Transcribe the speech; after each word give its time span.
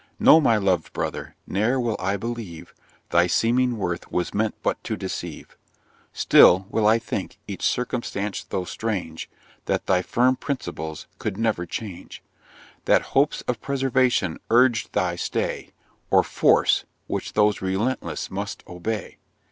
No, 0.17 0.41
my 0.41 0.57
loved 0.57 0.93
brother, 0.93 1.35
ne'er 1.45 1.79
will 1.79 1.95
I 1.99 2.17
believe 2.17 2.73
Thy 3.11 3.27
seeming 3.27 3.77
worth 3.77 4.11
was 4.11 4.33
meant 4.33 4.55
but 4.63 4.83
to 4.85 4.97
deceive; 4.97 5.55
Still 6.11 6.65
will 6.71 6.87
I 6.87 6.97
think 6.97 7.37
(each 7.47 7.61
circumstance 7.61 8.43
though 8.43 8.63
strange) 8.65 9.29
That 9.65 9.85
thy 9.85 10.01
firm 10.01 10.37
principles 10.37 11.05
could 11.19 11.37
never 11.37 11.67
change; 11.67 12.23
That 12.85 13.03
hopes 13.13 13.41
of 13.41 13.61
preservation 13.61 14.39
urged 14.49 14.91
thy 14.93 15.17
stay, 15.17 15.69
Or 16.09 16.23
force, 16.23 16.83
which 17.05 17.33
those 17.33 17.61
resistless 17.61 18.31
must 18.31 18.63
obey. 18.67 19.19